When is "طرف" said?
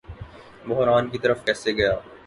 1.17-1.45